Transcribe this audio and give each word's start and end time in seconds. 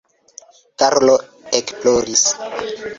Karlo 0.83 1.19
ekploris. 1.61 2.29